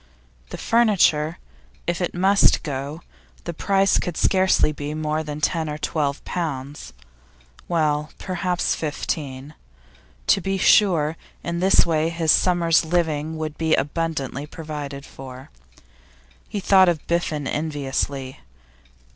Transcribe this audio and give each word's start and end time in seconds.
The 0.49 0.57
furniture? 0.57 1.37
If 1.85 2.01
it 2.01 2.15
must 2.15 2.63
go, 2.63 3.01
the 3.43 3.53
price 3.53 3.99
could 3.99 4.17
scarcely 4.17 4.71
be 4.71 4.95
more 4.95 5.21
than 5.21 5.39
ten 5.41 5.69
or 5.69 5.77
twelve 5.77 6.25
pounds; 6.25 6.91
well, 7.67 8.09
perhaps 8.17 8.73
fifteen. 8.73 9.53
To 10.25 10.41
be 10.41 10.57
sure, 10.57 11.17
in 11.43 11.59
this 11.59 11.85
way 11.85 12.09
his 12.09 12.31
summer's 12.31 12.83
living 12.83 13.37
would 13.37 13.59
be 13.59 13.75
abundantly 13.75 14.47
provided 14.47 15.05
for. 15.05 15.51
He 16.49 16.59
thought 16.59 16.89
of 16.89 17.05
Biffen 17.05 17.45
enviously. 17.45 18.39